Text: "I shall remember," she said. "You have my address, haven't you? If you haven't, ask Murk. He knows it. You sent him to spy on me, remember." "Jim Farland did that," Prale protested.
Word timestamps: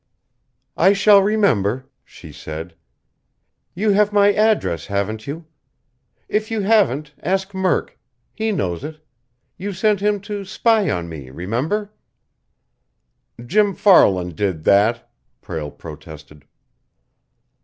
"I 0.77 0.93
shall 0.93 1.21
remember," 1.21 1.87
she 2.03 2.31
said. 2.31 2.73
"You 3.75 3.91
have 3.91 4.11
my 4.11 4.33
address, 4.33 4.87
haven't 4.87 5.27
you? 5.27 5.45
If 6.27 6.49
you 6.49 6.61
haven't, 6.61 7.13
ask 7.21 7.53
Murk. 7.53 7.99
He 8.33 8.51
knows 8.51 8.83
it. 8.83 8.99
You 9.57 9.73
sent 9.73 9.99
him 9.99 10.19
to 10.21 10.43
spy 10.43 10.89
on 10.89 11.07
me, 11.07 11.29
remember." 11.29 11.93
"Jim 13.45 13.75
Farland 13.75 14.35
did 14.35 14.63
that," 14.63 15.07
Prale 15.39 15.69
protested. 15.69 16.45